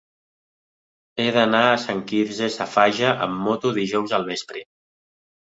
He 1.23 1.27
d'anar 1.35 1.59
a 1.65 1.75
Sant 1.83 2.01
Quirze 2.13 2.49
Safaja 2.57 3.13
amb 3.27 3.45
moto 3.51 3.75
dijous 3.79 4.19
al 4.21 4.27
vespre. 4.33 4.67